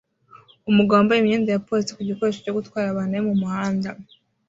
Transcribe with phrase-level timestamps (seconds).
[0.69, 3.89] Umugabo wambaye imyenda ya polisi ku gikoresho cyo gutwara abantu ari mu muhanda